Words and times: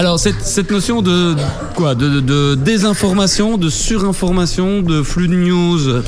alors 0.00 0.18
cette, 0.18 0.40
cette 0.40 0.70
notion 0.70 1.02
de 1.02 1.36
quoi 1.76 1.94
de, 1.94 2.20
de, 2.20 2.54
désinformation, 2.54 3.58
de 3.58 3.68
surinformation, 3.68 4.80
de 4.80 5.02
flux 5.02 5.28
de 5.28 5.34
news, 5.34 6.02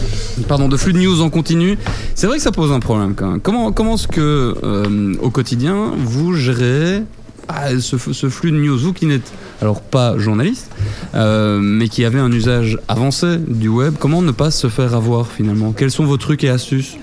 pardon, 0.48 0.70
de 0.70 0.78
flux 0.78 0.94
de 0.94 0.98
news 0.98 1.20
en 1.20 1.28
continu, 1.28 1.76
c'est 2.14 2.26
vrai 2.26 2.38
que 2.38 2.42
ça 2.42 2.52
pose 2.52 2.72
un 2.72 2.80
problème 2.80 3.14
quand 3.14 3.32
même. 3.32 3.40
Comment 3.40 3.70
comment 3.70 3.96
est-ce 3.96 4.08
que 4.08 4.56
euh, 4.62 5.14
au 5.20 5.28
quotidien 5.28 5.92
vous 5.98 6.32
gérez 6.32 7.02
ah, 7.48 7.78
ce, 7.78 7.98
flux 7.98 8.50
de 8.50 8.56
news, 8.56 8.78
vous 8.78 8.94
qui 8.94 9.04
n'êtes 9.04 9.30
alors 9.60 9.82
pas 9.82 10.16
journaliste, 10.16 10.70
euh, 11.14 11.58
mais 11.60 11.88
qui 11.88 12.06
avez 12.06 12.18
un 12.18 12.32
usage 12.32 12.78
avancé 12.88 13.36
du 13.46 13.68
web, 13.68 13.96
comment 13.98 14.22
ne 14.22 14.30
pas 14.30 14.50
se 14.50 14.68
faire 14.68 14.94
avoir 14.94 15.26
finalement? 15.26 15.72
Quels 15.72 15.90
sont 15.90 16.06
vos 16.06 16.16
trucs 16.16 16.44
et 16.44 16.48
astuces? 16.48 16.96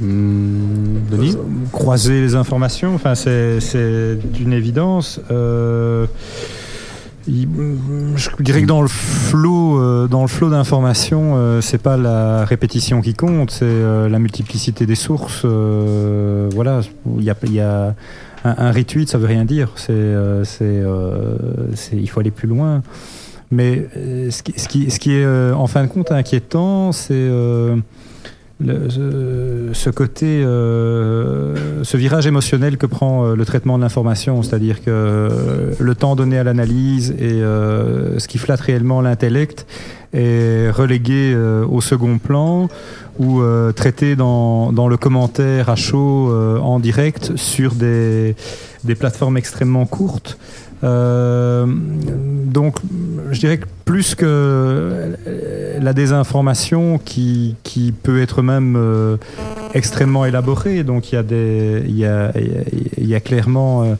Hmm, 0.00 1.08
Denis 1.10 1.36
Croiser 1.72 2.20
les 2.20 2.34
informations, 2.34 2.94
enfin, 2.94 3.14
c'est 3.14 4.16
d'une 4.16 4.52
évidence. 4.52 5.20
Euh, 5.30 6.06
je 7.26 8.28
dirais 8.40 8.62
que 8.62 8.66
dans 8.66 8.82
le 8.82 8.88
flot, 8.88 9.78
euh, 9.78 10.08
dans 10.08 10.22
le 10.22 10.28
flot 10.28 10.50
d'informations, 10.50 11.34
euh, 11.36 11.60
c'est 11.60 11.78
pas 11.78 11.96
la 11.96 12.44
répétition 12.44 13.00
qui 13.00 13.14
compte, 13.14 13.50
c'est 13.50 14.08
la 14.08 14.18
multiplicité 14.18 14.86
des 14.86 14.94
sources. 14.94 15.44
voilà, 15.44 16.80
il 17.18 17.24
y 17.24 17.30
a, 17.30 17.36
y 17.44 17.60
a 17.60 17.94
un, 18.44 18.54
un, 18.58 18.72
retweet, 18.72 19.08
ça 19.08 19.18
veut 19.18 19.26
rien 19.26 19.44
dire. 19.44 19.70
C'est, 19.76 20.14
c'est, 20.44 20.82
il 21.92 22.08
faut 22.08 22.20
aller 22.20 22.30
plus 22.30 22.48
loin. 22.48 22.82
Mais 23.50 23.86
ce 24.30 24.42
qui, 24.42 24.54
ce, 24.56 24.68
qui, 24.68 24.90
ce, 24.90 24.98
qui, 24.98 25.12
est 25.12 25.52
en 25.52 25.66
fin 25.66 25.84
de 25.84 25.88
compte 25.88 26.10
inquiétant, 26.10 26.92
c'est 26.92 27.30
le, 28.60 29.72
ce 29.72 29.90
côté, 29.90 30.42
euh, 30.44 31.82
ce 31.82 31.96
virage 31.96 32.26
émotionnel 32.26 32.76
que 32.76 32.86
prend 32.86 33.26
euh, 33.26 33.34
le 33.34 33.44
traitement 33.44 33.76
de 33.76 33.82
l'information, 33.82 34.42
c'est-à-dire 34.42 34.82
que 34.82 35.74
le 35.78 35.94
temps 35.94 36.14
donné 36.14 36.38
à 36.38 36.44
l'analyse 36.44 37.14
et 37.18 37.42
euh, 37.42 38.18
ce 38.18 38.28
qui 38.28 38.38
flatte 38.38 38.60
réellement 38.60 39.00
l'intellect 39.00 39.66
est 40.14 40.70
relégué 40.70 41.36
au 41.36 41.80
second 41.80 42.18
plan 42.18 42.68
ou 43.18 43.42
traité 43.74 44.16
dans, 44.16 44.70
le 44.88 44.96
commentaire 44.96 45.68
à 45.68 45.76
chaud 45.76 46.32
en 46.62 46.80
direct 46.80 47.36
sur 47.36 47.74
des, 47.74 48.36
des 48.84 48.94
plateformes 48.94 49.36
extrêmement 49.36 49.86
courtes. 49.86 50.38
Euh, 50.84 51.66
donc, 51.66 52.76
je 53.30 53.40
dirais 53.40 53.58
que 53.58 53.66
plus 53.84 54.14
que 54.14 55.16
la 55.80 55.92
désinformation 55.92 56.98
qui, 56.98 57.56
peut 58.02 58.20
être 58.20 58.42
même 58.42 58.76
euh, 58.76 59.16
extrêmement 59.72 60.24
élaborée, 60.24 60.84
donc 60.84 61.12
il 61.12 61.16
y 61.88 62.04
a, 62.04 63.20
clairement 63.20 63.84
euh, 63.84 63.94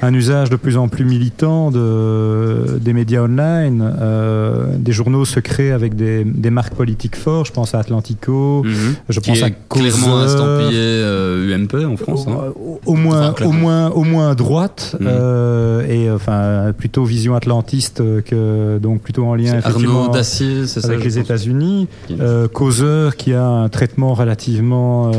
un 0.00 0.14
usage 0.14 0.50
de 0.50 0.56
plus 0.56 0.76
en 0.76 0.88
plus 0.88 1.04
militant 1.04 1.70
de, 1.70 2.78
des 2.80 2.92
médias 2.92 3.22
online, 3.22 3.94
euh, 4.00 4.66
des 4.76 4.92
journaux 4.92 5.24
secrets 5.24 5.72
avec 5.72 5.96
des, 5.96 6.24
des, 6.24 6.50
marques 6.50 6.74
politiques 6.74 7.16
fortes. 7.16 7.48
Je 7.48 7.52
pense 7.52 7.74
à 7.74 7.80
Atlantico, 7.80 8.62
mhm. 8.64 8.94
je 9.08 9.20
Qui 9.20 9.30
pense 9.30 9.38
est 9.40 9.44
à 9.44 9.50
clairement 9.50 10.24
estampillé 10.24 10.78
euh, 10.78 11.56
UMP 11.56 11.84
en 11.84 11.96
France. 11.96 12.26
Au, 12.26 12.30
hein. 12.30 12.52
au, 12.86 12.94
moins, 12.94 13.30
Enfin, 13.30 13.46
au 13.46 13.52
moins, 13.52 13.90
au 13.90 14.04
moins 14.04 14.34
droite 14.34 14.96
Mhm. 15.00 15.06
euh, 15.10 15.86
et 15.88 16.10
enfin 16.10 16.72
plutôt 16.76 17.04
vision 17.04 17.34
atlantiste 17.34 18.02
que 18.24 18.78
donc 18.78 19.02
plutôt 19.02 19.24
en 19.24 19.34
lien 19.34 19.58
effectivement 19.58 20.02
Arnaud 20.02 20.12
Dacier, 20.12 20.66
ça 20.66 20.80
avec 20.88 21.04
les. 21.04 21.18
États-Unis. 21.18 21.88
Euh, 22.20 22.46
Causeur 22.48 23.16
qui 23.16 23.32
a 23.34 23.44
un 23.44 23.68
traitement 23.68 24.14
relativement 24.14 25.10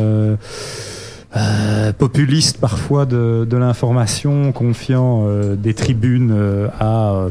euh, 1.40 1.94
populiste 1.94 2.58
parfois 2.60 3.06
de, 3.06 3.48
l'information, 3.52 4.52
confiant 4.52 5.26
euh, 5.26 5.56
des 5.56 5.74
tribunes 5.74 6.34
euh, 6.36 6.68
à 6.80 7.28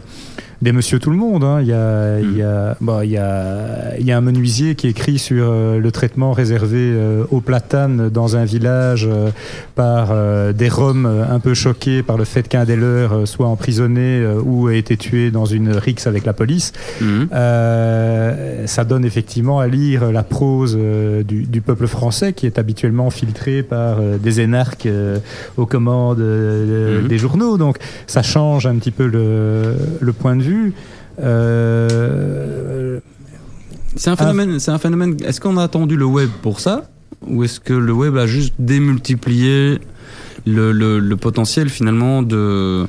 des 0.61 0.73
monsieur 0.73 0.99
tout 0.99 1.11
le 1.11 1.17
monde. 1.17 1.45
hein. 1.45 1.59
Il, 1.61 1.69
y 1.69 1.73
a, 1.73 2.19
il, 2.21 2.37
y 2.37 2.43
a, 2.43 2.77
bon, 2.81 3.01
il, 3.03 3.11
y 3.11 3.17
a, 3.17 3.97
il 3.99 4.05
y 4.07 4.11
a 4.13 4.17
un 4.17 4.21
menuisier 4.21 4.75
qui 4.75 4.89
écrit 4.89 5.19
sur 5.19 5.47
euh, 5.49 5.79
le 5.79 5.93
traitement 5.93 6.33
réservé 6.33 6.79
euh, 6.79 7.25
aux 7.31 7.41
platanes 7.41 8.09
dans 8.09 8.37
un 8.37 8.45
village 8.45 9.07
euh, 9.11 9.31
par 9.77 10.13
des 10.55 10.69
Roms 10.69 11.07
un 11.07 11.39
peu 11.39 11.55
choqués 11.55 12.03
par 12.03 12.17
le 12.17 12.25
fait 12.25 12.49
qu'un 12.49 12.65
des 12.65 12.75
leurs 12.75 13.29
soit 13.29 13.47
emprisonné 13.47 14.27
ou 14.45 14.69
ait 14.69 14.79
été 14.79 14.97
tué 14.97 15.31
dans 15.31 15.45
une 15.45 15.71
rixe 15.71 16.07
avec 16.09 16.25
la 16.27 16.33
police. 16.33 16.73
Euh, 17.33 18.67
ça 18.67 18.85
donne 18.85 19.05
effectivement 19.05 19.61
à 19.61 19.67
lire 19.69 20.11
la 20.11 20.23
prose 20.23 20.77
du, 20.77 21.45
du 21.45 21.61
peuple 21.61 21.87
français 21.87 22.33
qui 22.33 22.47
est 22.47 22.59
habituellement 22.59 23.11
filtré 23.11 23.63
par 23.63 23.99
des 24.01 24.41
énarques 24.41 24.89
aux 25.57 25.67
commandes 25.67 26.19
Mhm. 26.19 27.09
des 27.09 27.19
journaux. 27.19 27.57
Donc 27.59 27.79
ça 28.07 28.23
change 28.23 28.67
un 28.67 28.77
petit 28.77 28.91
peu 28.91 29.07
le, 29.07 29.75
le 30.01 30.13
point 30.13 30.35
de 30.37 30.43
vue. 30.43 30.48
Euh, 31.69 33.01
C'est 33.97 34.11
un 34.11 34.17
phénomène. 34.17 34.59
C'est 34.59 34.71
un 34.71 34.79
phénomène. 34.79 35.17
Est-ce 35.25 35.41
qu'on 35.41 35.57
a 35.57 35.63
attendu 35.65 35.97
le 35.97 36.05
web 36.05 36.29
pour 36.43 36.61
ça, 36.61 36.89
ou 37.27 37.45
est-ce 37.45 37.61
que 37.61 37.73
le 37.75 37.93
web 37.93 38.17
a 38.17 38.27
juste 38.27 38.55
démultiplié 38.59 39.79
le, 40.47 40.73
le, 40.73 40.99
le 40.99 41.17
potentiel 41.17 41.69
finalement 41.69 42.23
de 42.23 42.87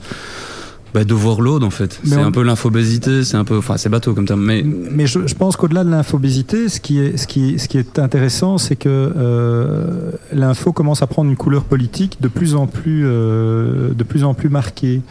bah, 0.94 1.04
de 1.04 1.14
overload 1.14 1.64
en 1.64 1.70
fait? 1.70 2.00
C'est 2.04 2.18
on- 2.18 2.26
un 2.26 2.32
peu 2.32 2.44
l'infobésité, 2.44 3.24
c'est 3.24 3.38
un 3.38 3.44
peu, 3.46 3.58
enfin 3.58 3.78
c'est 3.78 3.90
bateau 3.90 4.14
comme 4.14 4.26
terme, 4.26 4.42
mais 4.44 4.64
mais 4.64 5.08
je, 5.08 5.26
je 5.28 5.36
pense 5.36 5.56
qu'au-delà 5.56 5.84
de 5.84 5.90
l'infobésité, 5.90 6.70
ce 6.70 6.80
qui 6.80 7.00
est, 7.00 7.18
ce 7.18 7.28
qui, 7.28 7.58
ce 7.60 7.68
qui 7.68 7.78
est 7.78 7.98
intéressant, 8.00 8.58
c'est 8.58 8.76
que 8.76 8.90
euh, 8.90 10.12
l'info 10.34 10.72
commence 10.74 11.02
à 11.02 11.08
prendre 11.08 11.30
une 11.30 11.38
couleur 11.38 11.64
politique 11.64 12.18
de 12.22 12.28
plus 12.28 12.54
en 12.56 12.68
plus, 12.68 13.04
euh, 13.06 13.90
de 13.94 14.04
plus 14.04 14.24
en 14.24 14.34
plus 14.34 14.50
marquée. 14.50 15.02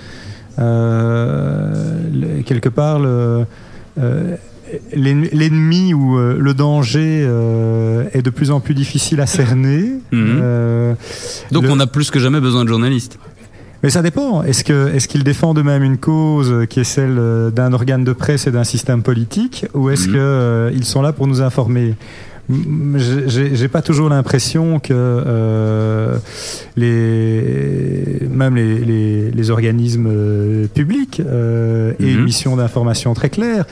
Euh, 0.59 2.43
quelque 2.45 2.69
part, 2.69 2.99
le, 2.99 3.45
euh, 3.99 4.37
l'en- 4.97 5.29
l'ennemi 5.33 5.95
ou 5.95 6.19
euh, 6.19 6.37
le 6.39 6.55
danger 6.55 7.29
est 8.13 8.23
de 8.23 8.31
plus 8.31 8.51
en 8.51 8.61
plus 8.61 8.75
difficile 8.75 9.21
à 9.21 9.27
cerner. 9.27 9.93
Mhm. 10.13 10.97
Donc 11.53 11.65
Le- 11.65 11.71
on 11.71 11.81
a 11.81 11.87
plus 11.87 12.11
que 12.11 12.19
jamais 12.19 12.41
besoin 12.41 12.65
de 12.65 12.69
journalistes. 12.69 13.19
mais 13.83 13.91
ça 13.91 14.03
dépend. 14.03 14.43
Est-ce 14.43 14.65
que 14.65 14.89
est-ce 14.95 15.07
qu'ils 15.07 15.23
défendent 15.25 15.59
eux-mêmes 15.59 15.83
une 15.85 15.99
cause 15.99 16.67
qui 16.69 16.81
est 16.81 16.85
celle 16.85 17.17
d'un 17.55 17.73
organe 17.73 18.05
de 18.05 18.13
presse 18.13 18.47
et 18.47 18.51
d'un 18.51 18.65
système 18.65 19.03
politique, 19.03 19.67
ou 19.75 19.91
est-ce 19.91 20.09
Mhm. 20.09 20.15
que 20.15 20.19
euh, 20.19 20.71
ils 20.75 20.85
sont 20.85 21.03
là 21.03 21.13
pour 21.13 21.27
nous 21.27 21.41
informer? 21.43 21.95
J'ai- 22.97 23.69
pas 23.69 23.83
toujours 23.83 24.09
l'impression 24.09 24.79
que 24.81 24.93
euh, 24.95 26.17
les 26.77 28.27
même 28.31 28.57
les, 28.57 28.79
les, 28.79 29.31
les 29.31 29.51
organismes 29.51 30.09
euh, 30.11 30.67
publics 30.69 31.21
euh, 31.25 31.93
aient 32.01 32.05
Mhm. 32.05 32.19
une 32.19 32.25
mission 32.25 32.57
d'information 32.57 33.13
très 33.15 33.29
claire 33.31 33.65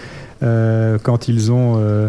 euh, 0.43 0.99
quand 1.03 1.29
ils 1.29 1.51
ont 1.51 1.77
euh, 1.79 2.09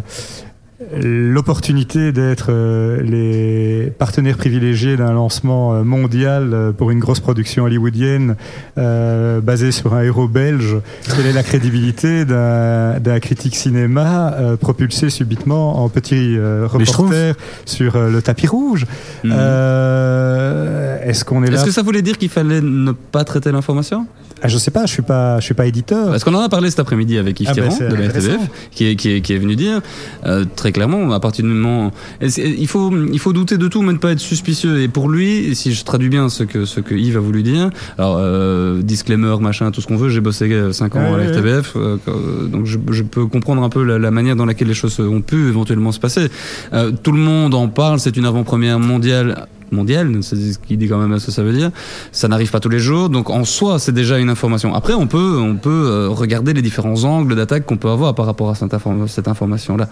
l'opportunité 1.01 2.11
d'être 2.11 2.47
euh, 2.49 3.01
les 3.01 3.89
partenaires 3.89 4.37
privilégiés 4.37 4.95
d'un 4.95 5.11
lancement 5.11 5.73
euh, 5.73 5.83
mondial 5.83 6.53
euh, 6.53 6.71
pour 6.71 6.91
une 6.91 6.99
grosse 6.99 7.19
production 7.19 7.63
hollywoodienne 7.63 8.35
euh, 8.77 9.41
basée 9.41 9.71
sur 9.71 9.95
un 9.95 10.03
héros 10.03 10.27
belge. 10.27 10.77
Quelle 11.15 11.25
est 11.25 11.33
la 11.33 11.41
crédibilité 11.41 12.25
d'un 12.25 13.19
critique 13.19 13.55
cinéma 13.55 14.33
euh, 14.33 14.55
propulsé 14.55 15.09
subitement 15.09 15.83
en 15.83 15.89
petit 15.89 16.37
euh, 16.37 16.67
reporter 16.67 17.35
sur 17.65 17.97
le 17.97 18.21
tapis 18.21 18.47
rouge? 18.47 18.85
Mhm. 19.23 19.31
Est-ce 19.31 21.25
qu'on 21.25 21.43
est 21.43 21.49
là 21.49 21.57
Est-ce 21.57 21.65
que 21.65 21.71
ça 21.71 21.81
voulait 21.81 22.01
dire 22.03 22.17
qu'il 22.17 22.29
fallait 22.29 22.61
ne 22.61 22.91
pas 22.91 23.23
traiter 23.23 23.51
l'information? 23.51 24.05
Ah, 24.41 24.47
Je 24.47 24.57
sais 24.57 24.71
pas, 24.71 24.85
je 24.85 24.91
suis 24.93 25.01
pas, 25.01 25.39
je 25.39 25.45
suis 25.45 25.53
pas 25.53 25.65
éditeur. 25.65 26.09
Parce 26.09 26.23
qu'on 26.23 26.33
en 26.33 26.41
a 26.41 26.49
parlé 26.49 26.69
cet 26.69 26.79
après-midi 26.79 27.17
avec 27.17 27.39
Yves 27.39 27.49
Ah, 27.51 27.53
bah, 27.55 27.69
c'est 27.69 27.87
de 27.87 27.95
la. 27.95 28.07
RTBF, 28.07 28.49
qui 28.71 28.87
est, 28.87 28.95
qui, 28.95 29.11
est, 29.11 29.21
qui 29.21 29.33
est 29.33 29.37
venu 29.37 29.55
dire 29.55 29.81
euh, 30.25 30.45
très 30.55 30.71
clairement, 30.71 31.11
à 31.11 31.19
partir 31.19 31.43
du 31.43 31.51
moment, 31.51 31.91
il 32.21 32.67
faut, 32.67 32.91
il 33.11 33.19
faut 33.19 33.33
douter 33.33 33.57
de 33.57 33.67
tout, 33.67 33.81
mais 33.81 33.93
ne 33.93 33.97
pas 33.97 34.11
être 34.11 34.19
suspicieux. 34.19 34.81
Et 34.81 34.87
pour 34.87 35.09
lui, 35.09 35.55
si 35.55 35.73
je 35.73 35.83
traduis 35.83 36.09
bien 36.09 36.29
ce 36.29 36.43
que 36.43 36.65
ce 36.65 36.79
que 36.79 36.95
Yves 36.95 37.17
a 37.17 37.19
voulu 37.19 37.43
dire, 37.43 37.69
alors 37.97 38.17
euh, 38.19 38.81
disclaimer, 38.81 39.35
machin, 39.39 39.71
tout 39.71 39.81
ce 39.81 39.87
qu'on 39.87 39.97
veut. 39.97 40.09
J'ai 40.09 40.21
bossé 40.21 40.49
5 40.71 40.95
ans 40.95 40.99
Ouais, 40.99 41.13
à 41.13 41.17
la 41.17 41.31
RTBF, 41.31 41.73
euh, 41.75 41.97
euh, 42.07 42.47
donc 42.47 42.65
je, 42.65 42.77
je 42.91 43.03
peux 43.03 43.25
comprendre 43.27 43.63
un 43.63 43.69
peu 43.69 43.83
la, 43.83 43.99
la 43.99 44.11
manière 44.11 44.35
dans 44.35 44.45
laquelle 44.45 44.67
les 44.67 44.73
choses 44.73 44.99
ont 44.99 45.21
pu 45.21 45.47
éventuellement 45.47 45.91
se 45.91 45.99
passer. 45.99 46.27
Euh, 46.73 46.91
tout 46.91 47.11
le 47.11 47.19
monde 47.19 47.53
en 47.53 47.67
parle, 47.67 47.99
c'est 47.99 48.17
une 48.17 48.25
avant-première 48.25 48.79
mondiale 48.79 49.47
mondiale, 49.71 50.11
ce 50.21 50.35
qu'il 50.67 50.77
dit 50.77 50.87
quand 50.87 50.97
même 50.97 51.17
ce 51.19 51.25
que 51.27 51.31
ça 51.31 51.43
veut 51.43 51.53
dire. 51.53 51.71
Ça 52.11 52.27
n'arrive 52.27 52.51
pas 52.51 52.59
tous 52.59 52.69
les 52.69 52.79
jours, 52.79 53.09
donc 53.09 53.29
en 53.29 53.45
soi 53.45 53.79
c'est 53.79 53.91
déjà 53.91 54.17
une 54.17 54.29
information. 54.29 54.73
Après 54.75 54.93
on 54.93 55.07
peut 55.07 55.37
on 55.39 55.55
peut 55.55 55.69
euh, 55.69 56.09
regarder 56.09 56.53
les 56.53 56.61
différents 56.61 57.03
angles 57.03 57.35
d'attaque 57.35 57.65
qu'on 57.65 57.77
peut 57.77 57.89
avoir 57.89 58.15
par 58.15 58.25
rapport 58.25 58.49
à 58.49 58.55
cette, 58.55 58.73
inform- 58.73 59.07
cette 59.07 59.27
information-là, 59.27 59.89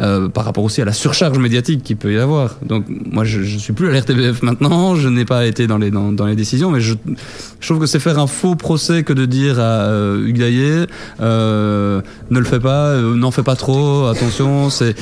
Euh, 0.00 0.28
par 0.28 0.44
rapport 0.44 0.64
aussi 0.64 0.82
à 0.82 0.84
la 0.84 0.92
surcharge 0.92 1.38
médiatique 1.38 1.82
qu'il 1.82 1.96
peut 1.96 2.12
y 2.12 2.18
avoir. 2.18 2.56
Donc 2.66 2.84
moi 2.88 3.24
je, 3.24 3.42
je 3.42 3.58
suis 3.58 3.72
plus 3.72 3.88
à 3.88 3.92
l'RTBF 3.92 4.42
maintenant, 4.42 4.94
je 4.94 5.08
n'ai 5.08 5.24
pas 5.24 5.46
été 5.46 5.66
dans 5.66 5.78
les 5.78 5.90
dans, 5.90 6.12
dans 6.12 6.26
les 6.26 6.36
décisions, 6.36 6.70
mais 6.70 6.80
je, 6.80 6.94
je 7.60 7.66
trouve 7.66 7.80
que 7.80 7.86
c'est 7.86 7.98
faire 8.00 8.18
un 8.18 8.26
faux 8.26 8.54
procès 8.56 9.02
que 9.02 9.12
de 9.12 9.24
dire 9.26 9.58
à 9.58 9.62
euh, 9.88 10.26
Hugues 10.26 10.42
euh, 11.20 12.00
ne 12.30 12.38
le 12.38 12.44
fais 12.44 12.60
pas, 12.60 12.88
euh, 12.88 13.14
n'en 13.14 13.30
fais 13.30 13.42
pas 13.42 13.56
trop, 13.56 14.06
attention, 14.06 14.70
c'est 14.70 14.94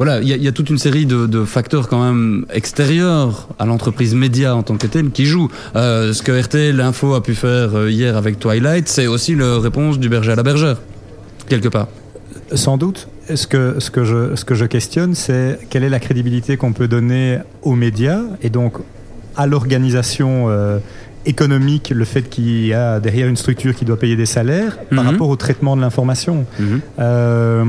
voilà, 0.00 0.22
il 0.22 0.28
y, 0.28 0.48
a 0.48 0.52
toute 0.52 0.70
une 0.70 0.78
série 0.78 1.04
de, 1.04 1.44
facteurs 1.44 1.86
quand 1.86 2.02
même 2.02 2.46
extérieurs 2.50 3.48
à 3.58 3.66
l'entreprise 3.66 4.14
média 4.14 4.56
en 4.56 4.62
tant 4.62 4.78
que 4.78 4.86
telle 4.86 5.10
qui 5.10 5.26
jouent. 5.26 5.50
Euh, 5.76 6.14
ce 6.14 6.22
que 6.22 6.32
RTL 6.32 6.80
Info 6.80 7.12
a 7.12 7.22
pu 7.22 7.34
faire 7.34 7.76
euh, 7.76 7.90
hier 7.90 8.16
avec 8.16 8.38
Twilight, 8.38 8.88
c'est 8.88 9.06
aussi 9.06 9.34
la 9.34 9.58
réponse 9.58 9.98
du 9.98 10.08
berger 10.08 10.32
à 10.32 10.36
la 10.36 10.42
bergère, 10.42 10.78
quelque 11.50 11.68
part. 11.68 11.88
Sans 12.54 12.78
doute. 12.78 13.08
Ce 13.34 13.46
que, 13.46 13.78
ce 13.78 13.90
que, 13.90 14.04
je, 14.04 14.36
ce 14.36 14.46
que 14.46 14.54
je 14.54 14.64
questionne, 14.64 15.14
c'est 15.14 15.58
quelle 15.68 15.84
est 15.84 15.90
la 15.90 16.00
crédibilité 16.00 16.56
qu'on 16.56 16.72
peut 16.72 16.88
donner 16.88 17.40
aux 17.60 17.74
médias 17.74 18.22
et 18.40 18.48
donc 18.48 18.78
à 19.36 19.46
l'organisation 19.46 20.46
euh, 20.48 20.78
économique, 21.26 21.92
le 21.94 22.06
fait 22.06 22.22
qu'il 22.22 22.64
y 22.64 22.72
a 22.72 23.00
derrière 23.00 23.28
une 23.28 23.36
structure 23.36 23.74
qui 23.74 23.84
doit 23.84 23.98
payer 23.98 24.16
des 24.16 24.24
salaires 24.24 24.78
par 24.88 25.04
mhm. 25.04 25.10
rapport 25.10 25.28
au 25.28 25.36
traitement 25.36 25.76
de 25.76 25.82
l'information. 25.82 26.46
Mhm. 26.58 26.80
Euh, 27.00 27.64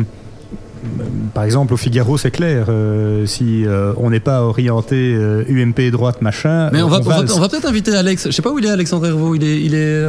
par 1.33 1.43
exemple, 1.43 1.73
au 1.73 1.77
Figaro, 1.77 2.17
c'est 2.17 2.31
clair. 2.31 2.65
Euh, 2.69 3.25
si 3.25 3.65
euh, 3.65 3.93
on 3.97 4.09
n'est 4.09 4.19
pas 4.19 4.41
orienté 4.41 5.13
UMP 5.49 5.91
droite 5.91 6.21
machin. 6.21 6.69
Mais 6.71 6.81
on 6.81 6.87
va, 6.87 6.99
on 6.99 7.39
va, 7.39 7.49
peut-être 7.49 7.67
inviter 7.67 7.95
Alex. 7.95 8.27
Je 8.27 8.31
sais 8.31 8.41
pas 8.41 8.51
où 8.51 8.59
il 8.59 8.65
est, 8.65 8.69
Alexandre 8.69 9.07
Hervaux. 9.07 9.35
Il 9.35 9.43
est, 9.43 9.61
il 9.61 9.75
est, 9.75 10.03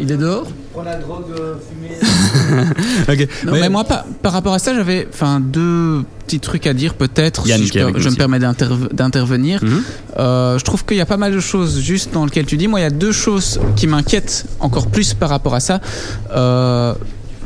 il 0.00 0.10
est 0.12 0.16
dehors. 0.16 0.46
Pour 0.72 0.82
la 0.84 0.96
drogue 0.96 1.26
fumée. 1.68 1.96
mais, 3.50 3.68
moi, 3.68 3.84
par, 3.84 4.04
par 4.22 4.32
rapport 4.32 4.54
à 4.54 4.58
ça, 4.58 4.74
j'avais, 4.74 5.08
enfin, 5.12 5.40
deux 5.40 6.04
petits 6.24 6.40
trucs 6.40 6.66
à 6.66 6.74
dire 6.74 6.94
peut-être. 6.94 7.46
Si 7.46 7.66
je, 7.66 7.92
je 7.96 8.08
me 8.08 8.14
permets 8.14 8.38
d'intervenir. 8.38 9.62
Mhm. 9.62 9.82
je 10.16 10.64
trouve 10.64 10.84
qu'il 10.84 10.96
y 10.96 11.00
a 11.00 11.06
pas 11.06 11.16
mal 11.16 11.32
de 11.32 11.40
choses 11.40 11.80
juste 11.80 12.12
dans 12.12 12.24
lesquelles 12.24 12.46
tu 12.46 12.56
dis. 12.56 12.68
Moi, 12.68 12.80
il 12.80 12.84
y 12.84 12.86
a 12.86 12.90
deux 12.90 13.12
choses 13.12 13.60
qui 13.76 13.86
m'inquiètent 13.86 14.44
encore 14.60 14.88
plus 14.88 15.14
par 15.14 15.30
rapport 15.30 15.54
à 15.54 15.60
ça. 15.60 15.80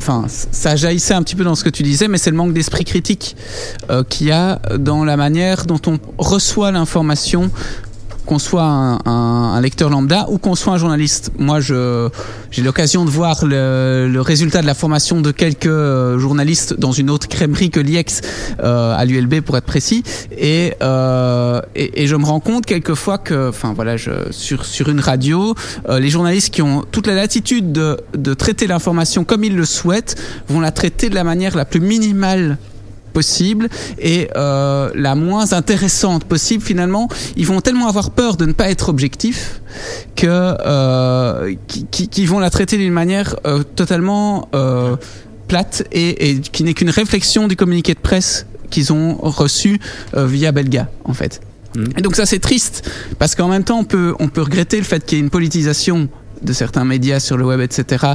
Enfin, 0.03 0.25
ça 0.27 0.75
jaillissait 0.75 1.15
un 1.15 1.23
petit 1.23 1.37
peu 1.37 1.45
dans 1.45 1.55
ce 1.55 1.63
que 1.63 1.71
tu 1.71 1.85
disais, 1.85 2.09
mais 2.09 2.19
c'est 2.19 2.33
le 2.33 2.37
manque 2.37 2.53
d'esprit 2.53 2.85
critique 2.85 3.37
euh, 3.89 4.03
qu'il 4.03 4.27
y 4.27 4.33
a 4.33 4.61
dans 4.77 5.05
la 5.05 5.17
manière 5.17 5.65
dont 5.65 5.81
on 5.87 6.01
reçoit 6.19 6.73
l'information 6.73 7.53
qu'on 8.27 8.39
soit 8.39 8.65
un, 8.65 9.61
lecteur 9.61 9.91
lambda 9.91 10.27
ou 10.29 10.39
qu'on 10.39 10.55
soit 10.55 10.75
un 10.75 10.79
journaliste. 10.79 11.33
Moi, 11.39 11.61
j'ai 11.61 12.63
l'occasion 12.63 13.05
de 13.05 13.11
voir 13.11 13.45
le, 13.45 14.21
résultat 14.21 14.63
de 14.63 14.67
la 14.67 14.75
formation 14.75 15.21
de 15.21 15.31
quelques 15.31 15.67
euh, 15.67 16.19
journalistes 16.19 16.75
dans 16.79 16.93
une 16.93 17.11
autre 17.11 17.29
crèmerie 17.29 17.71
que 17.71 17.81
l'IEX 17.81 18.21
euh, 18.63 18.95
à 18.97 19.05
l'ULB 19.05 19.41
pour 19.41 19.57
être 19.57 19.67
précis, 19.67 20.03
euh, 20.41 21.61
et, 21.75 22.03
et, 22.03 22.07
je 22.07 22.17
me 22.17 22.25
rends 22.25 22.41
compte 22.41 22.67
quelquefois 22.67 23.19
que, 23.19 23.49
enfin 23.49 23.73
voilà, 23.75 23.97
je, 23.97 24.11
sur 24.31 24.65
sur 24.65 24.89
une 24.89 25.01
radio, 25.01 25.55
les 25.89 26.09
journalistes 26.09 26.53
qui 26.53 26.63
ont 26.63 26.85
toute 26.91 27.07
la 27.07 27.15
latitude 27.15 27.73
de, 27.73 27.99
de 28.15 28.35
traiter 28.35 28.67
l'information 28.67 29.25
comme 29.25 29.45
ils 29.45 29.57
le 29.57 29.65
souhaitent 29.65 30.17
vont 30.49 30.61
la 30.61 30.73
traiter 30.73 31.09
de 31.09 31.15
la 31.15 31.25
manière 31.25 31.57
la 31.57 31.65
plus 31.65 31.81
minimale 31.81 32.59
possible 33.13 33.69
et 33.99 34.29
euh, 34.37 34.91
la 34.95 35.15
moins 35.15 35.53
intéressante 35.53 36.25
possible 36.25 36.63
finalement 36.63 37.09
ils 37.37 37.47
vont 37.47 37.61
tellement 37.61 37.89
avoir 37.89 38.11
peur 38.11 38.37
de 38.37 38.47
ne 38.47 38.53
pas 38.53 38.71
être 38.71 38.89
objectifs 38.89 39.61
que 40.17 40.27
euh, 40.29 41.55
qui, 41.67 42.09
qui, 42.09 42.27
vont 42.27 42.41
la 42.41 42.51
traiter 42.51 42.77
d'une 42.77 42.93
manière 42.93 43.37
euh, 43.47 43.63
totalement 43.63 44.49
plate 45.49 45.85
et, 45.93 46.31
et 46.31 46.41
qui 46.41 46.65
n'est 46.65 46.75
qu'une 46.75 46.91
réflexion 46.91 47.49
du 47.49 47.57
communiqué 47.57 47.95
de 47.95 48.01
presse 48.01 48.47
qu'ils 48.71 48.93
ont 48.93 49.17
reçu 49.21 49.79
via 50.15 50.51
Belga 50.53 50.89
en 51.05 51.13
fait 51.13 51.41
mmh. 51.77 51.85
et 51.99 52.03
donc 52.03 52.17
ça 52.17 52.27
c'est 52.27 52.39
triste 52.39 52.91
parce 53.19 53.35
qu'en 53.35 53.49
même 53.49 53.65
temps 53.65 53.79
on 53.79 53.85
peut 53.85 54.15
on 54.19 54.29
peut 54.29 54.43
regretter 54.43 54.79
le 54.79 54.85
fait 54.85 55.05
qu'il 55.05 55.19
y 55.19 55.21
ait 55.21 55.25
une 55.25 55.31
politisation 55.31 56.09
de 56.43 56.53
certains 56.53 56.85
médias 56.85 57.21
sur 57.21 57.37
le 57.37 57.45
web, 57.45 57.61
etc. 57.61 58.07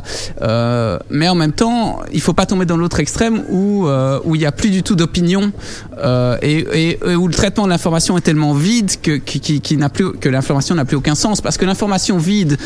Euh, 0.41 0.99
mais 1.09 1.27
en 1.27 1.35
même 1.35 1.53
temps, 1.53 1.99
il 2.11 2.21
faut 2.21 2.33
pas 2.33 2.45
tomber 2.45 2.65
dans 2.65 2.77
l'autre 2.77 2.99
extrême 2.99 3.43
où 3.49 3.87
euh, 3.87 4.19
où 4.25 4.35
il 4.35 4.41
y 4.41 4.45
a 4.45 4.51
plus 4.51 4.69
du 4.69 4.83
tout 4.83 4.95
d'opinion 4.95 5.51
euh, 5.97 6.37
et, 6.41 6.99
où 7.15 7.27
le 7.27 7.33
traitement 7.33 7.65
de 7.65 7.69
l'information 7.69 8.17
est 8.17 8.21
tellement 8.21 8.53
vide 8.53 8.91
que 9.01 9.17
qui, 9.17 9.61
que 9.61 10.29
l'information 10.29 10.75
n'a 10.75 10.85
plus 10.85 10.97
aucun 10.97 11.15
sens 11.15 11.41
parce 11.41 11.57
que 11.57 11.65
l'information 11.65 12.17
vide 12.17 12.57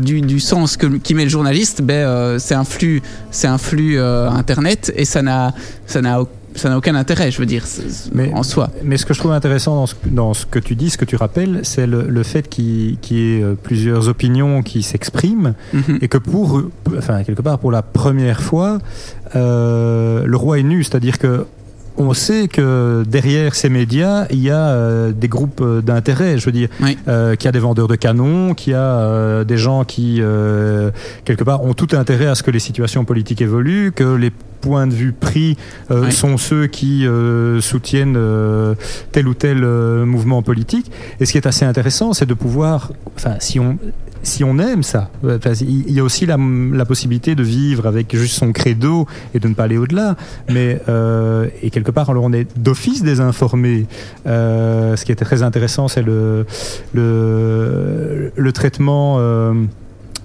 du, 0.00 0.40
sens 0.40 0.76
que 0.76 0.86
qui 0.86 1.14
met 1.14 1.24
le 1.24 1.30
journaliste, 1.30 1.82
ben 1.82 2.38
c'est 2.38 2.54
un 2.54 2.64
flux 2.64 3.02
un 3.44 3.58
flux 3.58 4.00
internet 4.00 4.92
et 4.96 5.04
ça 5.04 5.22
n'a 5.22 5.54
ça 5.86 6.00
n'a 6.00 6.20
ça 6.54 6.68
n'a 6.68 6.78
aucun 6.78 6.94
intérêt, 6.94 7.30
je 7.30 7.38
veux 7.38 7.46
dire, 7.46 7.64
mais, 8.12 8.32
en 8.34 8.42
soi. 8.42 8.70
Mais 8.82 8.96
ce 8.96 9.06
que 9.06 9.14
je 9.14 9.18
trouve 9.18 9.32
intéressant 9.32 9.76
dans 9.76 9.86
ce, 9.86 9.94
dans 10.06 10.34
ce 10.34 10.46
que 10.46 10.58
tu 10.58 10.74
dis, 10.74 10.90
ce 10.90 10.98
que 10.98 11.04
tu 11.04 11.16
rappelles, 11.16 11.60
c'est 11.62 11.86
le, 11.86 12.02
le, 12.08 12.22
fait 12.22 12.48
qu'il 12.48 12.98
y 13.10 13.36
ait 13.36 13.42
euh, 13.42 13.54
plusieurs 13.54 14.08
opinions 14.08 14.62
qui 14.62 14.82
s'expriment 14.82 15.54
mhm. 15.72 15.98
et 16.00 16.08
que 16.08 16.18
pour, 16.18 16.62
enfin, 16.96 17.22
quelque 17.24 17.42
part, 17.42 17.58
pour 17.58 17.70
la 17.70 17.82
première 17.82 18.42
fois, 18.42 18.78
euh, 19.36 20.24
le 20.26 20.36
roi 20.36 20.58
est 20.58 20.64
nu, 20.64 20.82
c'est-à-dire 20.82 21.18
que 21.18 21.46
on 21.96 22.14
sait 22.14 22.48
que 22.48 23.04
derrière 23.06 23.54
ces 23.54 23.68
médias, 23.68 24.26
il 24.30 24.40
y 24.40 24.50
a 24.50 24.68
euh, 24.68 25.12
des 25.12 25.28
groupes 25.28 25.60
euh, 25.60 25.80
d'intérêt. 25.82 26.38
Je 26.38 26.46
veux 26.46 26.52
dire, 26.52 26.68
euh, 27.08 27.36
qu'il 27.36 27.46
y 27.46 27.48
a 27.48 27.52
des 27.52 27.58
vendeurs 27.58 27.88
de 27.88 27.96
canons, 27.96 28.54
qu'il 28.54 28.72
y 28.72 28.76
a 28.76 29.44
des 29.44 29.56
gens 29.56 29.84
qui, 29.84 30.22
quelque 31.24 31.44
part, 31.44 31.64
ont 31.64 31.74
tout 31.74 31.88
intérêt 31.92 32.26
à 32.26 32.34
ce 32.34 32.42
que 32.42 32.50
les 32.50 32.58
situations 32.58 33.04
politiques 33.04 33.42
évoluent, 33.42 33.92
que 33.92 34.14
les 34.14 34.30
points 34.60 34.86
de 34.86 34.92
vue 34.92 35.12
pris 35.12 35.56
sont 36.10 36.36
ceux 36.36 36.66
qui 36.66 37.06
soutiennent 37.60 38.18
tel 39.12 39.28
ou 39.28 39.34
tel 39.34 39.64
mouvement 40.04 40.42
politique. 40.42 40.90
Et 41.20 41.26
ce 41.26 41.32
qui 41.32 41.38
est 41.38 41.46
assez 41.46 41.64
intéressant, 41.64 42.12
c'est 42.12 42.26
de 42.26 42.34
pouvoir, 42.34 42.92
enfin, 43.16 43.36
si 43.38 43.58
on, 43.58 43.78
si 44.22 44.44
on 44.44 44.58
aime 44.58 44.82
ça, 44.82 45.10
il 45.22 45.92
y 45.92 46.00
a 46.00 46.04
aussi 46.04 46.26
la, 46.26 46.36
possibilité 46.84 47.34
de 47.34 47.42
vivre 47.42 47.86
avec 47.86 48.14
juste 48.16 48.34
son 48.34 48.52
credo 48.52 49.06
et 49.34 49.38
de 49.38 49.48
ne 49.48 49.54
pas 49.54 49.64
aller 49.64 49.78
au-delà. 49.78 50.16
Mais 50.48 50.80
euh, 50.88 51.48
et 51.62 51.70
quelque 51.70 51.90
part, 51.90 52.10
alors 52.10 52.24
on 52.24 52.32
est 52.32 52.46
d'office 52.58 53.02
désinformé. 53.02 53.86
Euh, 54.26 54.96
ce 54.96 55.04
qui 55.04 55.12
était 55.12 55.24
très 55.24 55.42
intéressant, 55.42 55.88
c'est 55.88 56.02
le, 56.02 56.46
le, 56.92 58.32
le 58.34 58.52
traitement. 58.52 59.16
Euh, 59.18 59.54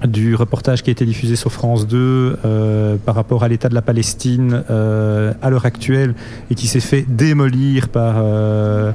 du 0.07 0.36
reportage 0.36 0.84
qui 0.84 0.90
a 0.90 0.92
été 0.92 1.06
diffusé 1.06 1.36
sur 1.36 1.52
France 1.52 1.88
2 1.88 2.38
euh, 2.46 2.96
par 3.06 3.16
rapport 3.16 3.44
à 3.44 3.48
l'état 3.48 3.69
de 3.69 3.75
la 3.75 3.81
Palestine 3.81 4.63
euh, 4.69 5.34
à 5.42 5.50
l'heure 5.50 5.66
actuelle 5.66 6.16
et 6.50 6.56
qui 6.56 6.68
s'est 6.68 6.80
fait 6.80 7.06
démolir 7.07 7.90
par 7.90 8.16
euh, 8.18 8.92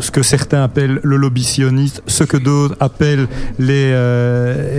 ce 0.00 0.10
que 0.10 0.22
certains 0.22 0.62
appellent 0.62 1.00
le 1.02 1.16
lobby 1.16 1.42
sioniste, 1.42 2.02
ce 2.06 2.24
que 2.24 2.36
d'autres 2.36 2.76
appellent 2.80 3.26
les, 3.58 3.92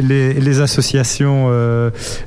les, 0.01 0.62
associations 0.62 1.48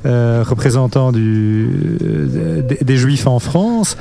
représentant 0.05 1.13
des, 1.13 2.97
juifs 2.97 3.27
en 3.27 3.39
France 3.39 3.97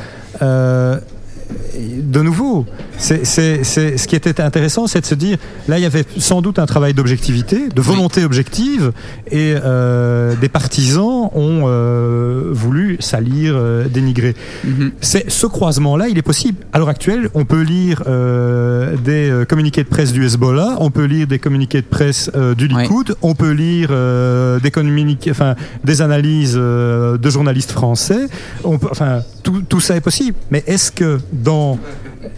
de 1.80 2.22
nouveau, 2.22 2.66
c'est, 2.98 3.26
ce 3.26 4.08
qui 4.08 4.16
était 4.16 4.42
intéressant, 4.42 4.88
c'est 4.88 5.02
de 5.02 5.06
se 5.06 5.16
dire, 5.16 5.38
là, 5.68 5.78
il 5.78 5.82
y 5.82 5.86
avait 5.86 6.06
sans 6.18 6.42
doute 6.42 6.60
un 6.60 6.66
travail 6.66 6.94
d'objectivité, 6.94 7.68
de 7.70 7.82
volonté 7.82 8.24
objective, 8.24 8.92
et 9.32 9.56
euh, 9.56 10.36
des 10.36 10.50
partisans 10.50 11.30
ont 11.34 11.64
euh, 11.66 12.50
voulu 12.52 12.98
salir, 13.00 13.54
euh, 13.56 13.88
dénigrer. 13.88 14.36
Mm-hmm. 14.66 14.92
C'est 15.02 15.30
ce 15.30 15.48
croisement-là, 15.48 16.08
il 16.08 16.18
est 16.18 16.24
possible. 16.24 16.66
À 16.74 16.80
l'heure 16.80 16.90
actuelle, 16.90 17.30
on 17.34 17.46
peut 17.46 17.62
lire 17.62 18.04
des 19.04 19.46
communiqués 19.48 19.84
de 19.84 19.90
presse 19.90 20.14
du 20.14 20.26
Hezbollah, 20.26 20.78
on 20.80 20.92
peut 20.92 21.06
lire 21.06 21.28
des 21.28 21.40
communiqués 21.40 21.82
de 21.82 21.88
presse 21.88 22.32
du 22.58 22.68
Likoud, 22.68 23.16
on 23.22 23.36
peut 23.36 23.52
lire 23.52 23.90
des 24.62 24.72
communiqués, 24.72 25.32
enfin, 25.32 25.56
des 25.84 26.02
analyses 26.02 26.56
de 26.56 27.30
journalistes 27.30 27.72
français. 27.72 28.28
On 28.64 28.78
peut, 28.78 28.88
enfin, 28.92 29.22
tout, 29.44 29.62
tout 29.68 29.80
ça 29.80 29.96
est 29.96 30.02
possible. 30.02 30.38
Mais 30.52 30.64
est-ce 30.68 30.92
que 30.92 31.20
dans 31.44 31.80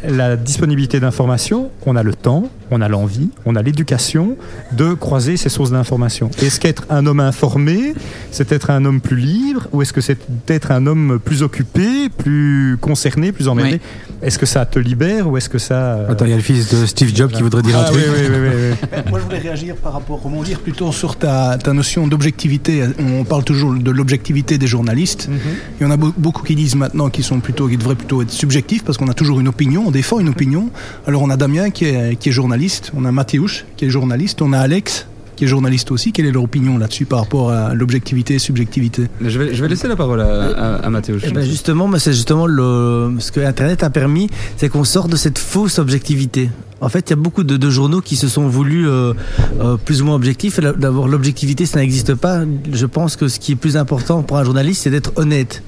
la 0.08 0.36
disponibilité 0.36 1.00
d'informations, 1.00 1.72
on 1.86 1.96
a 1.96 2.04
le 2.04 2.14
temps, 2.14 2.50
on 2.72 2.82
a 2.82 2.88
l'envie, 2.88 3.30
on 3.46 3.56
a 3.56 3.62
l'éducation 3.62 4.38
de 4.72 4.94
croiser 4.94 5.38
ces 5.38 5.50
sources 5.50 5.72
d'informations. 5.72 6.30
Est-ce 6.42 6.60
qu'être 6.60 6.86
un 6.90 7.06
homme 7.06 7.20
informé, 7.20 7.94
c'est 8.32 8.52
être 8.52 8.70
un 8.70 8.86
homme 8.86 9.02
plus 9.02 9.18
libre, 9.18 9.68
ou 9.72 9.82
est-ce 9.82 9.94
que 9.94 10.02
c'est 10.02 10.20
être 10.48 10.72
un 10.72 10.86
homme 10.88 11.20
plus 11.24 11.44
occupé, 11.44 12.10
plus 12.10 12.78
concerné, 12.82 13.32
plus 13.32 13.48
emmêlé 13.48 13.80
Est-ce 14.22 14.38
que 14.40 14.46
ça 14.46 14.66
te 14.66 14.80
libère 14.80 15.28
ou 15.28 15.38
est-ce 15.38 15.50
que 15.50 15.60
ça... 15.60 15.76
Euh, 15.76 16.12
Attends, 16.12 16.26
il 16.26 16.32
y 16.32 16.34
a 16.34 16.38
le 16.38 16.42
fils 16.42 16.70
de 16.70 16.86
Steve 16.86 17.16
Jobs 17.16 17.32
qui 17.32 17.44
voudrait 17.44 17.62
dire 17.62 17.78
ah, 17.78 17.82
un 17.82 17.92
truc. 17.92 18.04
Oui, 18.08 18.26
oui, 18.30 18.38
oui, 18.38 19.02
Moi, 19.10 19.20
je 19.20 19.26
voulais 19.26 19.40
réagir 19.40 19.76
par 19.76 19.94
rapport, 19.94 20.22
rebondir 20.22 20.60
plutôt 20.60 20.92
sur 20.92 21.16
ta, 21.18 21.58
ta 21.58 21.74
notion 21.74 22.08
d'objectivité. 22.08 22.84
On 23.00 23.24
parle 23.24 23.44
toujours 23.44 23.74
de 23.74 23.92
l'objectivité 23.92 24.58
des 24.58 24.68
journalistes. 24.68 25.28
Mhm. 25.30 25.38
Il 25.80 25.84
y 25.84 25.86
en 25.86 25.92
a 25.92 25.98
beaucoup 25.98 26.44
qui 26.44 26.56
disent 26.56 26.76
maintenant 26.76 27.10
qu'ils 27.10 27.24
sont 27.24 27.40
plutôt, 27.40 27.68
qu'ils 27.68 27.78
devraient 27.78 27.96
plutôt 27.96 28.22
être 28.22 28.32
subjectifs 28.32 28.84
parce 28.84 28.98
qu'on 28.98 29.08
a 29.08 29.14
toujours 29.14 29.40
une 29.40 29.48
opinion, 29.48 29.77
on 29.86 29.92
défend 29.92 30.20
une 30.20 30.30
opinion. 30.30 30.70
Alors 31.06 31.22
on 31.22 31.30
a 31.30 31.38
Damien 31.38 31.70
qui 31.70 31.86
est, 31.86 32.16
qui 32.18 32.30
est 32.30 32.32
journaliste, 32.32 32.92
on 32.96 33.06
a 33.06 33.12
Mathéouche 33.12 33.66
qui 33.76 33.86
est 33.86 33.90
journaliste, 33.90 34.42
on 34.42 34.54
a 34.54 34.60
Alex 34.60 35.08
qui 35.38 35.46
est 35.46 35.48
journaliste 35.48 35.92
aussi. 35.92 36.12
Quelle 36.12 36.26
est 36.26 36.32
leur 36.32 36.44
opinion 36.44 36.78
là-dessus 36.78 37.06
par 37.06 37.20
rapport 37.20 37.52
à 37.52 37.74
l'objectivité 37.74 38.34
et 38.36 38.40
subjectivité 38.40 39.08
je 39.22 39.40
vais, 39.40 39.54
je 39.54 39.62
vais 39.62 39.70
laisser 39.70 39.88
la 39.88 39.96
parole 39.96 40.20
à, 40.20 40.76
à, 40.78 40.90
Mathéouche. 40.90 41.22
Eh 41.26 41.32
ben 41.32 41.48
justement, 41.48 41.90
c'est 41.98 42.12
justement 42.12 42.48
le, 42.48 43.14
ce 43.20 43.32
que 43.32 43.40
Internet 43.40 43.84
a 43.84 43.90
permis, 43.90 44.30
c'est 44.58 44.68
qu'on 44.68 44.84
sort 44.84 45.08
de 45.08 45.16
cette 45.16 45.38
fausse 45.38 45.80
objectivité. 45.80 46.50
En 46.82 46.90
fait, 46.90 47.10
il 47.10 47.12
y 47.12 47.14
a 47.14 47.18
beaucoup 47.18 47.44
de, 47.44 47.70
journaux 47.70 48.02
qui 48.02 48.16
se 48.16 48.28
sont 48.28 48.48
voulus 48.48 48.88
euh, 48.88 49.14
euh, 49.60 49.78
plus 49.78 50.02
ou 50.02 50.06
moins 50.06 50.16
objectifs. 50.16 50.60
D'abord, 50.60 51.08
l'objectivité, 51.08 51.66
ça 51.66 51.80
n'existe 51.80 52.16
pas. 52.16 52.42
Je 52.72 52.86
pense 52.86 53.16
que 53.16 53.28
ce 53.28 53.40
qui 53.40 53.54
est 53.54 53.56
plus 53.56 53.78
important 53.78 54.22
pour 54.24 54.38
un 54.38 54.44
journaliste, 54.44 54.84
c'est 54.84 54.90
d'être 54.90 55.12
honnête. 55.16 55.64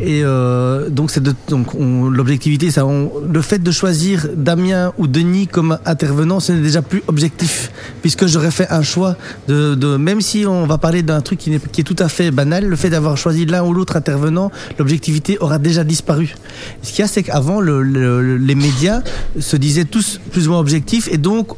Et 0.00 0.22
euh, 0.22 0.88
donc, 0.90 1.12
donc 1.48 1.74
l'objectivité, 1.74 2.70
ça, 2.70 2.86
le 2.86 3.42
fait 3.42 3.58
de 3.58 3.70
choisir 3.72 4.28
Damien 4.36 4.92
ou 4.96 5.08
Denis 5.08 5.48
comme 5.48 5.78
intervenant, 5.84 6.38
ce 6.38 6.52
n'est 6.52 6.60
déjà 6.60 6.82
plus 6.82 7.02
objectif, 7.08 7.72
puisque 8.00 8.26
j'aurais 8.26 8.52
fait 8.52 8.70
un 8.70 8.82
choix 8.82 9.16
de, 9.48 9.96
même 9.96 10.20
si 10.20 10.46
on 10.46 10.66
va 10.66 10.78
parler 10.78 11.02
d'un 11.02 11.20
truc 11.20 11.40
qui, 11.40 11.52
est, 11.52 11.82
tout 11.82 11.96
à 11.98 12.08
fait 12.08 12.30
banal, 12.30 12.66
le 12.66 12.76
fait 12.76 12.90
d'avoir 12.90 13.16
choisi 13.16 13.44
l'un 13.44 13.64
ou 13.64 13.74
l'autre 13.74 13.96
intervenant, 13.96 14.52
l'objectivité 14.78 15.36
aura 15.40 15.58
déjà 15.58 15.82
disparu. 15.82 16.34
Ce 16.82 16.90
qu'il 16.90 17.00
y 17.00 17.02
a, 17.02 17.08
c'est 17.08 17.24
qu'avant, 17.24 17.60
le, 17.60 17.82
les 18.36 18.54
médias 18.54 19.02
se 19.40 19.56
disaient 19.56 19.84
tous 19.84 20.20
plus 20.30 20.47
ou 20.48 20.52
moins 20.52 20.60
objectifs, 20.60 21.08
et 21.12 21.18
donc 21.18 21.48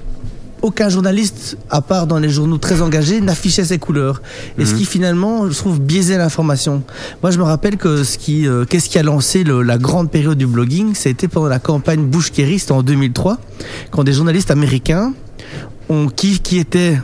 aucun 0.63 0.89
journaliste, 0.89 1.57
à 1.71 1.81
part 1.81 2.07
dans 2.07 2.19
les 2.19 2.29
journaux 2.29 2.59
très 2.59 2.83
engagés, 2.83 3.21
n'affichait 3.21 3.65
ses 3.65 3.79
couleurs. 3.79 4.21
Et 4.59 4.67
ce 4.67 4.73
mhm. 4.73 4.79
qui 4.79 4.85
finalement, 4.85 5.49
je 5.49 5.57
trouve, 5.57 5.81
biaisait 5.81 6.19
l'information. 6.19 6.83
Moi, 7.23 7.31
je 7.31 7.39
me 7.39 7.45
rappelle 7.45 7.77
que 7.77 8.05
ce 8.05 8.19
qui, 8.19 8.47
euh, 8.47 8.65
qu'est-ce 8.65 8.89
qui 8.89 8.99
a 8.99 9.03
lancé 9.03 9.45
la 9.45 9.79
grande 9.79 10.11
période 10.11 10.37
du 10.37 10.47
blogging, 10.47 10.95
été 11.05 11.29
pendant 11.29 11.49
la 11.49 11.59
campagne 11.59 12.05
Bush 12.05 12.31
en 12.71 12.83
2003, 12.83 13.39
quand 13.91 14.05
des 14.05 14.13
journalistes 14.13 14.51
américains 14.51 15.13
ont, 15.89 16.09
qui, 16.09 16.41
qui 16.41 16.59
étaient 16.59 16.99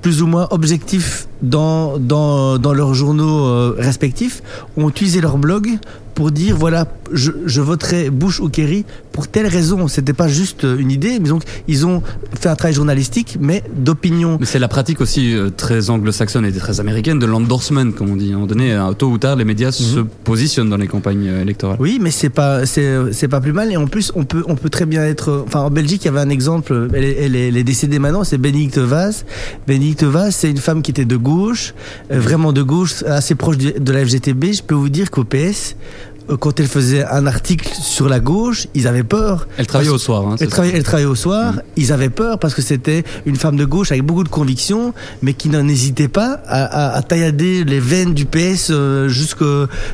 plus 0.00 0.22
ou 0.22 0.26
moins 0.26 0.48
objectifs 0.50 1.28
dans, 1.42 1.98
dans, 1.98 2.58
dans 2.58 2.72
leurs 2.72 2.94
journaux 2.94 3.46
euh, 3.46 3.76
respectifs, 3.78 4.42
ont 4.76 4.88
utilisé 4.88 5.20
leur 5.20 5.38
blog 5.38 5.78
pour 6.14 6.30
dire 6.30 6.56
voilà, 6.56 6.86
je, 7.12 7.30
je 7.46 7.60
voterai 7.60 8.10
Bush 8.10 8.40
ou 8.40 8.48
Kerry 8.48 8.84
pour 9.12 9.28
telle 9.28 9.46
raison. 9.46 9.88
C'était 9.88 10.12
pas 10.12 10.28
juste 10.28 10.64
une 10.64 10.90
idée, 10.90 11.18
mais 11.20 11.28
donc 11.28 11.42
ils 11.68 11.86
ont 11.86 12.02
fait 12.38 12.48
un 12.48 12.56
travail 12.56 12.74
journalistique, 12.74 13.36
mais 13.40 13.62
d'opinion. 13.76 14.38
Mais 14.40 14.46
c'est 14.46 14.58
la 14.58 14.68
pratique 14.68 15.00
aussi 15.00 15.34
euh, 15.34 15.50
très 15.50 15.90
anglo-saxonne 15.90 16.44
et 16.44 16.52
très 16.52 16.80
américaine 16.80 17.18
de 17.18 17.26
l'endorsement, 17.26 17.92
comme 17.92 18.10
on 18.10 18.16
dit. 18.16 18.30
À 18.30 18.30
un 18.30 18.34
moment 18.34 18.46
donné, 18.46 18.72
euh, 18.72 18.92
tôt 18.92 19.08
ou 19.08 19.18
tard, 19.18 19.36
les 19.36 19.44
médias 19.44 19.72
se 19.72 20.00
mhm. 20.00 20.06
positionnent 20.24 20.70
dans 20.70 20.76
les 20.76 20.88
campagnes 20.88 21.28
euh, 21.28 21.42
électorales. 21.42 21.76
Oui, 21.80 21.98
mais 22.00 22.10
c'est 22.10 22.30
pas 22.30 22.66
c'est 22.66 23.28
pas 23.28 23.40
plus 23.40 23.52
mal. 23.52 23.70
Et 23.72 23.76
en 23.76 23.86
plus, 23.86 24.12
on 24.14 24.24
peut 24.24 24.44
on 24.46 24.56
peut 24.56 24.70
très 24.70 24.86
bien 24.86 25.04
être. 25.04 25.44
Enfin, 25.46 25.60
en 25.60 25.70
Belgique, 25.70 26.02
il 26.04 26.06
y 26.06 26.08
avait 26.08 26.20
un 26.20 26.30
exemple. 26.30 26.88
Elle 26.94 27.04
est, 27.04 27.24
elle 27.24 27.56
est, 27.56 27.64
décédée 27.64 27.98
maintenant. 27.98 28.24
C'est 28.24 28.38
Bénédicte 28.38 28.78
Vaz. 28.78 29.24
Bénédicte 29.66 30.04
Vaz, 30.04 30.34
c'est 30.34 30.50
une 30.50 30.58
femme 30.58 30.82
qui 30.82 30.90
était 30.90 31.04
de 31.04 31.16
gauche, 31.16 31.74
vraiment 32.10 32.52
de 32.52 32.62
gauche, 32.62 33.02
assez 33.04 33.34
proche 33.34 33.58
de 33.58 33.92
la 33.92 34.04
FGTB. 34.04 34.52
Je 34.52 34.62
peux 34.62 34.74
vous 34.74 34.88
dire 34.88 35.10
qu'au 35.10 35.24
PS 35.24 35.32
euh, 35.42 36.01
quand 36.40 36.60
elle 36.60 36.66
faisait 36.66 37.04
un 37.04 37.26
article 37.26 37.68
sur 37.80 38.08
la 38.08 38.20
gauche, 38.20 38.66
ils 38.74 38.86
avaient 38.86 39.02
peur. 39.02 39.46
Elle 39.56 39.66
travaillait 39.66 39.92
au 39.92 39.98
soir. 39.98 40.26
Hein, 40.26 40.36
elle, 40.40 40.48
travaillait, 40.48 40.76
elle, 40.76 40.82
travaillait, 40.82 41.08
au 41.08 41.14
soir. 41.14 41.54
Mm. 41.54 41.62
Ils 41.76 41.92
avaient 41.92 42.10
peur 42.10 42.38
parce 42.38 42.54
que 42.54 42.62
c'était 42.62 43.04
une 43.26 43.36
femme 43.36 43.56
de 43.56 43.64
gauche 43.64 43.90
avec 43.90 44.04
beaucoup 44.04 44.24
de 44.24 44.28
convictions, 44.28 44.94
mais 45.22 45.34
qui 45.34 45.48
n'en 45.48 45.66
hésitait 45.68 46.08
pas 46.08 46.40
à, 46.46 46.64
à, 46.64 46.96
à, 46.96 47.02
taillader 47.02 47.64
les 47.64 47.80
veines 47.80 48.14
du 48.14 48.24
PS 48.24 48.68
euh, 48.70 49.08
jusque, 49.08 49.44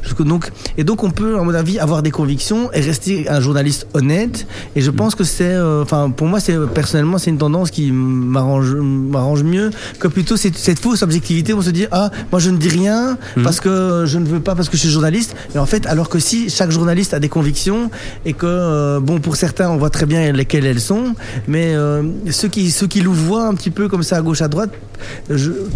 jusque 0.03 0.23
donc. 0.23 0.51
Et 0.77 0.85
donc 0.85 1.05
on 1.05 1.11
peut, 1.11 1.39
à 1.39 1.43
mon 1.43 1.55
avis, 1.55 1.79
avoir 1.79 2.03
des 2.03 2.11
convictions 2.11 2.71
et 2.73 2.81
rester 2.81 3.29
un 3.29 3.41
journaliste 3.41 3.87
honnête. 3.95 4.47
Et 4.77 4.81
je 4.81 4.91
mm. 4.91 4.97
pense 4.97 5.15
que 5.15 5.25
c'est, 5.25 5.45
euh, 5.45 5.83
enfin, 5.83 6.11
pour 6.11 6.27
moi, 6.27 6.41
c'est 6.41 6.57
personnellement, 6.75 7.19
c'est 7.19 7.31
une 7.31 7.39
tendance 7.39 7.71
qui 7.71 7.91
m'arrange, 7.93 8.75
m'arrange 8.75 9.43
mieux 9.43 9.71
que 9.99 10.09
plutôt 10.09 10.37
cette, 10.37 10.57
cette, 10.57 10.79
fausse 10.79 11.03
objectivité 11.03 11.53
où 11.53 11.59
on 11.59 11.63
se 11.63 11.71
dit 11.71 11.87
ah, 11.91 12.11
moi 12.31 12.41
je 12.41 12.51
ne 12.51 12.57
dis 12.57 12.69
rien 12.69 13.19
mm. 13.37 13.43
parce 13.43 13.61
que 13.61 14.05
je 14.07 14.19
ne 14.19 14.27
veux 14.27 14.41
pas 14.41 14.55
parce 14.55 14.69
que 14.69 14.77
je 14.77 14.83
suis 14.83 14.91
journaliste. 14.91 15.35
Et 15.55 15.59
en 15.59 15.67
fait, 15.67 15.87
alors 15.87 16.09
que 16.09 16.18
si 16.19 16.51
chaque 16.51 16.71
journaliste 16.71 17.15
a 17.15 17.21
des 17.21 17.29
convictions 17.29 17.91
et 18.25 18.33
que, 18.33 18.47
euh, 18.47 19.01
bon, 19.01 19.21
pour 19.21 19.37
certains, 19.37 19.71
on 19.71 19.77
voit 19.77 19.91
très 19.91 20.07
bien 20.07 20.33
lesquelles 20.33 20.67
elles 20.67 20.81
sont, 20.81 21.15
mais 21.47 21.75
euh, 21.75 22.03
ceux 22.31 22.49
qui 22.49 22.71
ceux 22.71 22.87
qui 22.87 23.03
nous 23.03 23.13
voient 23.13 23.47
un 23.47 23.55
petit 23.55 23.71
peu 23.71 23.89
comme 23.89 24.03
ça 24.03 24.17
à 24.17 24.23
gauche 24.23 24.43
à 24.43 24.49
droite, 24.49 24.71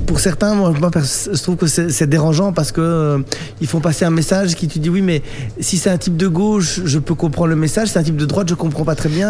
pour 0.06 0.20
certains, 0.20 0.54
moi, 0.54 0.72
je 0.72 1.42
trouve 1.42 1.56
que 1.56 1.66
c'est 1.66 2.06
dérangeant 2.06 2.52
parce 2.52 2.72
que 2.72 2.80
euh, 2.80 3.18
font 3.66 3.80
passer 3.80 4.04
un 4.04 4.10
message 4.10 4.54
qui 4.54 4.68
tu 4.68 4.78
dis 4.78 4.90
oui, 4.90 5.02
mais 5.02 5.22
si 5.60 5.78
c'est 5.78 5.90
un 5.90 5.98
type 5.98 6.16
de 6.16 6.28
gauche, 6.28 6.80
je 6.84 6.98
peux 6.98 7.14
comprendre 7.14 7.48
le 7.48 7.56
message, 7.56 7.88
si 7.88 7.92
c'est 7.94 7.98
un 7.98 8.02
type 8.02 8.16
de 8.16 8.26
droite, 8.26 8.48
je 8.48 8.54
comprends 8.54 8.84
pas 8.84 8.94
très 8.94 9.08
bien. 9.08 9.20